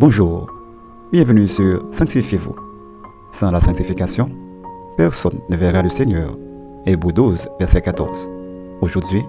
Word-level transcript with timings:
Bonjour, 0.00 0.46
bienvenue 1.12 1.46
sur 1.46 1.84
Sanctifiez-vous. 1.92 2.56
Sans 3.34 3.50
la 3.50 3.60
sanctification, 3.60 4.30
personne 4.96 5.40
ne 5.50 5.56
verra 5.58 5.82
le 5.82 5.90
Seigneur. 5.90 6.38
Hébreu 6.86 7.12
12, 7.12 7.50
verset 7.58 7.82
14. 7.82 8.30
Aujourd'hui, 8.80 9.22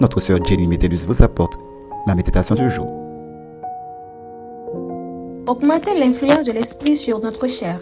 notre 0.00 0.20
sœur 0.20 0.42
Jenny 0.42 0.66
Métellus 0.66 1.04
vous 1.04 1.22
apporte 1.22 1.58
la 2.06 2.14
méditation 2.14 2.54
du 2.54 2.70
jour. 2.70 2.86
Augmenter 5.46 5.98
l'influence 5.98 6.46
de 6.46 6.52
l'esprit 6.52 6.96
sur 6.96 7.20
notre 7.20 7.46
chair. 7.46 7.78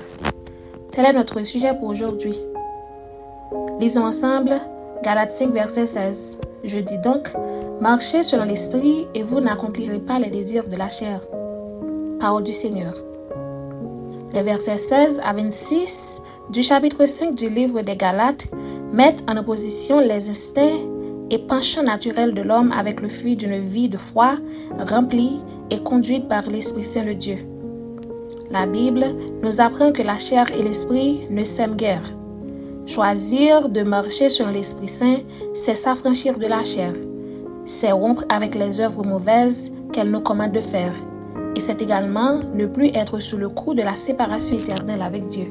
Tel 0.91 1.05
est 1.05 1.13
notre 1.13 1.45
sujet 1.45 1.79
pour 1.79 1.91
aujourd'hui. 1.91 2.37
Lisons 3.79 4.07
ensemble 4.07 4.55
Galates 5.05 5.31
5, 5.31 5.53
verset 5.53 5.87
16. 5.87 6.41
Je 6.65 6.81
dis 6.81 6.99
donc, 6.99 7.29
marchez 7.81 8.25
selon 8.25 8.47
l'esprit 8.47 9.07
et 9.15 9.23
vous 9.23 9.39
n'accomplirez 9.39 10.01
pas 10.01 10.19
les 10.19 10.31
désirs 10.31 10.69
de 10.69 10.75
la 10.75 10.89
chair. 10.89 11.21
Du 12.23 12.53
Seigneur. 12.53 12.95
Les 14.33 14.43
versets 14.43 14.79
16 14.79 15.23
à 15.25 15.33
26 15.33 16.23
du 16.53 16.63
chapitre 16.63 17.05
5 17.05 17.35
du 17.35 17.49
livre 17.49 17.83
des 17.83 17.97
Galates 17.97 18.47
mettent 18.93 19.29
en 19.29 19.37
opposition 19.37 19.99
les 19.99 20.31
instincts 20.31 20.79
et 21.31 21.39
penchants 21.39 21.83
naturels 21.83 22.33
de 22.33 22.43
l'homme 22.43 22.71
avec 22.71 23.01
le 23.01 23.09
fruit 23.09 23.35
d'une 23.35 23.59
vie 23.59 23.89
de 23.89 23.97
foi 23.97 24.37
remplie 24.79 25.41
et 25.71 25.83
conduite 25.83 26.29
par 26.29 26.49
l'Esprit 26.49 26.85
Saint 26.85 27.05
de 27.05 27.13
Dieu. 27.13 27.39
La 28.53 28.67
Bible 28.67 29.05
nous 29.43 29.61
apprend 29.61 29.91
que 29.91 30.03
la 30.03 30.17
chair 30.17 30.49
et 30.53 30.63
l'esprit 30.63 31.27
ne 31.29 31.45
s'aiment 31.45 31.77
guère. 31.77 32.09
Choisir 32.87 33.69
de 33.69 33.83
marcher 33.83 34.29
selon 34.29 34.53
l'Esprit 34.53 34.89
Saint, 34.89 35.19
c'est 35.55 35.75
s'affranchir 35.75 36.39
de 36.39 36.47
la 36.47 36.63
chair. 36.63 36.93
C'est 37.65 37.91
rompre 37.91 38.25
avec 38.29 38.55
les 38.55 38.81
œuvres 38.81 39.05
mauvaises 39.05 39.75
qu'elle 39.93 40.13
nous 40.13 40.21
commande 40.21 40.53
de 40.53 40.61
faire. 40.61 40.95
Et 41.55 41.61
c'est 41.61 41.83
également 41.83 42.41
ne 42.55 42.67
plus 42.67 42.89
être 42.95 43.21
sous 43.21 43.37
le 43.37 43.49
coup 43.49 43.75
de 43.75 43.83
la 43.83 43.97
séparation 43.97 44.57
éternelle 44.57 45.03
avec 45.03 45.27
Dieu. 45.27 45.49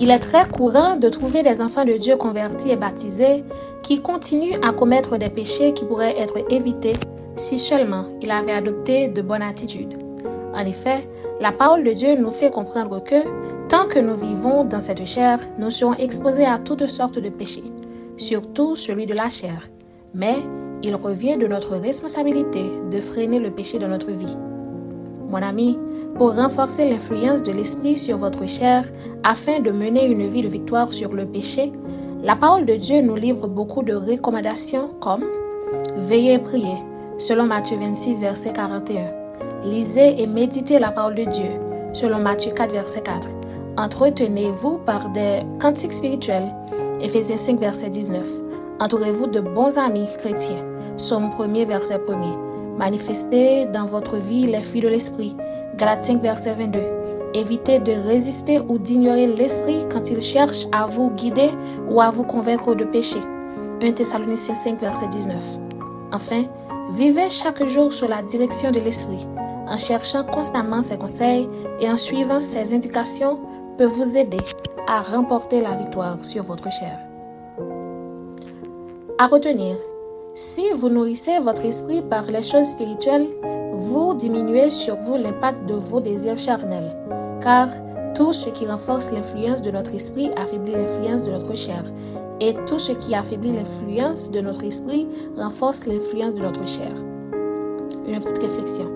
Il 0.00 0.10
est 0.10 0.20
très 0.20 0.46
courant 0.48 0.96
de 0.96 1.08
trouver 1.08 1.42
des 1.42 1.60
enfants 1.60 1.84
de 1.84 1.94
Dieu 1.94 2.16
convertis 2.16 2.70
et 2.70 2.76
baptisés 2.76 3.44
qui 3.82 4.00
continuent 4.00 4.58
à 4.62 4.72
commettre 4.72 5.18
des 5.18 5.28
péchés 5.28 5.74
qui 5.74 5.84
pourraient 5.84 6.18
être 6.18 6.38
évités 6.50 6.94
si 7.36 7.58
seulement 7.58 8.06
ils 8.22 8.30
avaient 8.30 8.52
adopté 8.52 9.08
de 9.08 9.22
bonnes 9.22 9.42
attitudes. 9.42 9.94
En 10.54 10.64
effet, 10.64 11.08
la 11.40 11.52
parole 11.52 11.84
de 11.84 11.92
Dieu 11.92 12.16
nous 12.16 12.30
fait 12.30 12.50
comprendre 12.50 13.02
que, 13.02 13.22
tant 13.68 13.86
que 13.86 13.98
nous 13.98 14.16
vivons 14.16 14.64
dans 14.64 14.80
cette 14.80 15.04
chair, 15.04 15.38
nous 15.58 15.70
serons 15.70 15.94
exposés 15.94 16.46
à 16.46 16.58
toutes 16.58 16.88
sortes 16.88 17.18
de 17.18 17.28
péchés, 17.28 17.72
surtout 18.16 18.76
celui 18.76 19.06
de 19.06 19.14
la 19.14 19.28
chair. 19.28 19.68
Mais 20.14 20.36
il 20.82 20.94
revient 20.94 21.36
de 21.36 21.46
notre 21.46 21.76
responsabilité 21.76 22.70
de 22.90 22.98
freiner 22.98 23.38
le 23.38 23.50
péché 23.50 23.78
dans 23.78 23.88
notre 23.88 24.10
vie. 24.10 24.36
Mon 25.28 25.42
ami, 25.42 25.78
pour 26.16 26.34
renforcer 26.34 26.88
l'influence 26.88 27.42
de 27.42 27.52
l'Esprit 27.52 27.98
sur 27.98 28.18
votre 28.18 28.48
chair 28.48 28.84
afin 29.24 29.60
de 29.60 29.70
mener 29.70 30.06
une 30.06 30.28
vie 30.28 30.42
de 30.42 30.48
victoire 30.48 30.92
sur 30.92 31.12
le 31.12 31.26
péché, 31.26 31.72
la 32.24 32.34
parole 32.34 32.66
de 32.66 32.74
Dieu 32.74 33.00
nous 33.00 33.16
livre 33.16 33.46
beaucoup 33.46 33.82
de 33.82 33.94
recommandations 33.94 34.90
comme 35.00 35.24
Veillez 35.98 36.34
et 36.34 36.38
priez, 36.38 36.78
selon 37.18 37.44
Matthieu 37.44 37.76
26, 37.78 38.20
verset 38.20 38.52
41. 38.52 39.12
Lisez 39.64 40.20
et 40.20 40.26
méditez 40.26 40.78
la 40.78 40.90
parole 40.90 41.14
de 41.14 41.24
Dieu, 41.24 41.50
selon 41.92 42.18
Matthieu 42.18 42.52
4, 42.52 42.72
verset 42.72 43.02
4. 43.02 43.28
Entretenez-vous 43.76 44.78
par 44.78 45.10
des 45.10 45.42
cantiques 45.60 45.92
spirituels, 45.92 46.54
Ephésiens 47.00 47.38
5, 47.38 47.60
verset 47.60 47.90
19. 47.90 48.47
Entourez-vous 48.80 49.26
de 49.26 49.40
bons 49.40 49.76
amis 49.76 50.06
chrétiens, 50.18 50.64
Somme 50.96 51.30
1 51.36 51.64
verset 51.64 52.00
1 52.08 52.76
Manifestez 52.78 53.66
dans 53.66 53.86
votre 53.86 54.18
vie 54.18 54.46
les 54.46 54.62
fruits 54.62 54.80
de 54.80 54.86
l'esprit, 54.86 55.36
Galates 55.76 56.04
5, 56.04 56.22
verset 56.22 56.54
22. 56.54 56.78
Évitez 57.34 57.80
de 57.80 57.90
résister 57.90 58.60
ou 58.68 58.78
d'ignorer 58.78 59.26
l'esprit 59.26 59.84
quand 59.90 60.10
il 60.10 60.22
cherche 60.22 60.66
à 60.70 60.86
vous 60.86 61.10
guider 61.10 61.50
ou 61.90 62.00
à 62.00 62.10
vous 62.10 62.22
convaincre 62.22 62.76
de 62.76 62.84
péché. 62.84 63.18
1 63.82 63.92
Thessaloniciens 63.92 64.54
5, 64.54 64.80
verset 64.80 65.08
19. 65.08 65.34
Enfin, 66.12 66.44
vivez 66.92 67.30
chaque 67.30 67.64
jour 67.64 67.92
sous 67.92 68.06
la 68.06 68.22
direction 68.22 68.70
de 68.70 68.78
l'esprit 68.78 69.26
en 69.66 69.76
cherchant 69.76 70.22
constamment 70.22 70.82
ses 70.82 70.98
conseils 70.98 71.48
et 71.80 71.90
en 71.90 71.96
suivant 71.96 72.38
ses 72.38 72.72
indications 72.72 73.40
peut 73.76 73.86
vous 73.86 74.16
aider 74.16 74.38
à 74.86 75.02
remporter 75.02 75.60
la 75.62 75.74
victoire 75.74 76.24
sur 76.24 76.44
votre 76.44 76.70
chair. 76.72 77.07
À 79.20 79.26
retenir, 79.26 79.74
si 80.36 80.70
vous 80.76 80.88
nourrissez 80.88 81.40
votre 81.40 81.64
esprit 81.64 82.02
par 82.02 82.22
les 82.26 82.44
choses 82.44 82.68
spirituelles, 82.68 83.26
vous 83.72 84.14
diminuez 84.14 84.70
sur 84.70 84.94
vous 84.94 85.16
l'impact 85.16 85.66
de 85.66 85.74
vos 85.74 85.98
désirs 85.98 86.38
charnels, 86.38 86.96
car 87.42 87.66
tout 88.14 88.32
ce 88.32 88.48
qui 88.50 88.64
renforce 88.64 89.10
l'influence 89.10 89.60
de 89.60 89.72
notre 89.72 89.92
esprit 89.92 90.30
affaiblit 90.36 90.70
l'influence 90.70 91.24
de 91.24 91.32
notre 91.32 91.56
chair, 91.56 91.82
et 92.40 92.54
tout 92.68 92.78
ce 92.78 92.92
qui 92.92 93.12
affaiblit 93.16 93.50
l'influence 93.50 94.30
de 94.30 94.38
notre 94.40 94.62
esprit 94.62 95.08
renforce 95.36 95.86
l'influence 95.86 96.36
de 96.36 96.42
notre 96.42 96.68
chair. 96.68 96.92
Une 98.06 98.20
petite 98.20 98.38
réflexion. 98.38 98.88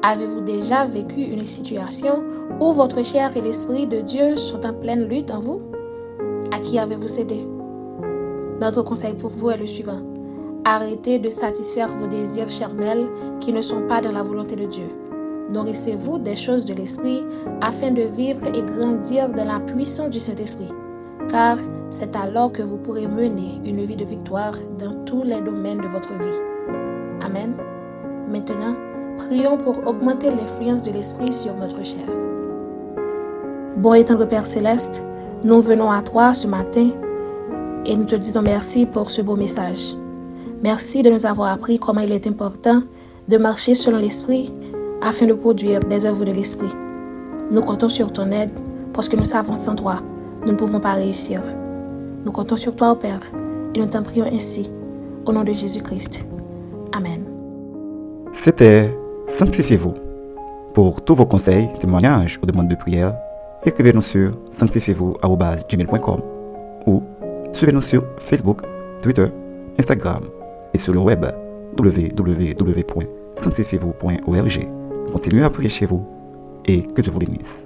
Avez-vous 0.00 0.40
déjà 0.40 0.86
vécu 0.86 1.20
une 1.20 1.46
situation 1.46 2.22
où 2.60 2.72
votre 2.72 3.04
chair 3.04 3.36
et 3.36 3.42
l'Esprit 3.42 3.86
de 3.86 4.00
Dieu 4.00 4.38
sont 4.38 4.64
en 4.64 4.72
pleine 4.72 5.04
lutte 5.04 5.30
en 5.30 5.40
vous? 5.40 5.60
À 6.50 6.60
qui 6.60 6.78
avez-vous 6.78 7.08
cédé? 7.08 7.46
Notre 8.60 8.82
conseil 8.82 9.14
pour 9.14 9.30
vous 9.30 9.50
est 9.50 9.56
le 9.56 9.66
suivant. 9.66 10.00
Arrêtez 10.66 11.18
de 11.18 11.30
satisfaire 11.30 11.88
vos 11.88 12.06
désirs 12.06 12.50
charnels 12.50 13.06
qui 13.40 13.54
ne 13.54 13.62
sont 13.62 13.86
pas 13.88 14.02
dans 14.02 14.12
la 14.12 14.22
volonté 14.22 14.54
de 14.54 14.66
Dieu. 14.66 14.88
Nourrissez-vous 15.48 16.18
des 16.18 16.36
choses 16.36 16.66
de 16.66 16.74
l'Esprit 16.74 17.24
afin 17.62 17.90
de 17.90 18.02
vivre 18.02 18.46
et 18.46 18.62
grandir 18.62 19.30
dans 19.30 19.46
la 19.46 19.60
puissance 19.60 20.10
du 20.10 20.20
Saint-Esprit, 20.20 20.68
car 21.28 21.56
c'est 21.88 22.14
alors 22.14 22.52
que 22.52 22.62
vous 22.62 22.76
pourrez 22.76 23.08
mener 23.08 23.62
une 23.64 23.82
vie 23.86 23.96
de 23.96 24.04
victoire 24.04 24.52
dans 24.78 24.92
tous 25.06 25.22
les 25.22 25.40
domaines 25.40 25.80
de 25.80 25.88
votre 25.88 26.12
vie. 26.12 26.38
Amen. 27.24 27.54
Maintenant, 28.28 28.76
prions 29.16 29.56
pour 29.56 29.78
augmenter 29.86 30.28
l'influence 30.28 30.82
de 30.82 30.92
l'Esprit 30.92 31.32
sur 31.32 31.54
notre 31.54 31.82
chair. 31.82 32.06
Bon 33.78 33.94
et 33.94 34.04
tendre 34.04 34.26
Père 34.26 34.46
céleste, 34.46 35.02
nous 35.44 35.62
venons 35.62 35.90
à 35.90 36.02
toi 36.02 36.34
ce 36.34 36.46
matin 36.46 36.90
et 37.86 37.96
nous 37.96 38.04
te 38.04 38.14
disons 38.14 38.42
merci 38.42 38.86
pour 38.86 39.10
ce 39.10 39.22
beau 39.22 39.36
message. 39.36 39.94
Merci 40.62 41.02
de 41.02 41.10
nous 41.10 41.26
avoir 41.26 41.52
appris 41.52 41.78
comment 41.78 42.00
il 42.00 42.12
est 42.12 42.26
important 42.26 42.82
de 43.28 43.36
marcher 43.36 43.74
selon 43.74 43.98
l'Esprit 43.98 44.52
afin 45.02 45.26
de 45.26 45.32
produire 45.32 45.80
des 45.80 46.04
œuvres 46.04 46.24
de 46.24 46.32
l'Esprit. 46.32 46.74
Nous 47.50 47.62
comptons 47.62 47.88
sur 47.88 48.12
ton 48.12 48.30
aide 48.30 48.50
parce 48.92 49.08
que 49.08 49.16
nous 49.16 49.24
savons 49.24 49.56
sans 49.56 49.74
toi, 49.74 49.96
nous 50.44 50.52
ne 50.52 50.56
pouvons 50.56 50.80
pas 50.80 50.94
réussir. 50.94 51.42
Nous 52.24 52.32
comptons 52.32 52.56
sur 52.56 52.76
toi, 52.76 52.98
Père, 52.98 53.20
et 53.74 53.78
nous 53.78 53.86
t'en 53.86 54.02
prions 54.02 54.26
ainsi, 54.26 54.70
au 55.24 55.32
nom 55.32 55.44
de 55.44 55.52
Jésus-Christ. 55.52 56.24
Amen. 56.92 57.24
C'était 58.32 58.94
Sanctifiez-vous. 59.26 59.94
Pour 60.74 61.02
tous 61.02 61.14
vos 61.14 61.26
conseils, 61.26 61.68
témoignages 61.78 62.38
ou 62.42 62.46
demandes 62.46 62.68
de 62.68 62.74
prière, 62.74 63.14
écrivez-nous 63.64 64.02
sur 64.02 64.32
sanctifiez-vous.com 64.50 66.18
ou 66.18 66.39
suivez-nous 67.52 67.82
sur 67.82 68.04
Facebook, 68.18 68.62
Twitter, 69.02 69.26
Instagram 69.78 70.22
et 70.74 70.78
sur 70.78 70.92
le 70.92 70.98
web 71.00 71.24
www.sanctifiez-vous.org. 71.78 74.68
Continuez 75.12 75.42
à 75.42 75.50
prier 75.50 75.68
chez 75.68 75.86
vous 75.86 76.04
et 76.66 76.82
que 76.82 77.02
Dieu 77.02 77.12
vous 77.12 77.18
bénisse. 77.18 77.62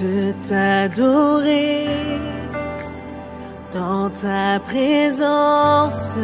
De 0.00 0.32
t'adorer 0.46 1.86
dans 3.72 4.10
ta 4.10 4.58
présence. 4.60 6.16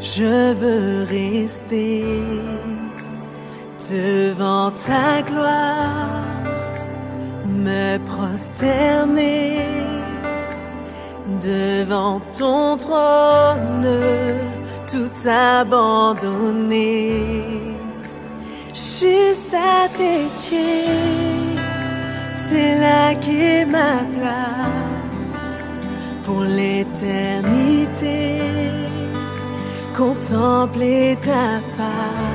Je 0.00 0.52
veux 0.52 1.04
rester 1.04 2.04
devant 3.90 4.70
ta 4.70 5.22
gloire, 5.22 6.42
me 7.46 7.98
prosterner 7.98 9.58
devant 11.40 12.20
ton 12.38 12.76
trône, 12.76 13.86
tout 14.86 15.28
abandonner 15.28 16.84
juste 18.74 19.54
à 19.54 19.88
tes 19.88 20.26
pieds. 20.38 20.84
C'est 22.34 22.78
là 22.80 23.14
qu'est 23.14 23.64
ma 23.64 24.04
place 24.16 25.64
pour 26.24 26.42
l'éternité. 26.42 28.20
Contempler 29.96 31.16
ta 31.22 31.60
face 31.76 32.33